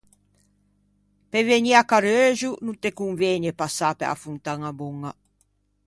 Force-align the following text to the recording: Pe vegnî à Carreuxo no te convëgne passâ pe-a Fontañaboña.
Pe 1.29 1.39
vegnî 1.47 1.71
à 1.81 1.83
Carreuxo 1.91 2.51
no 2.65 2.73
te 2.81 2.89
convëgne 2.99 3.51
passâ 3.61 3.89
pe-a 3.99 4.15
Fontañaboña. 4.23 5.11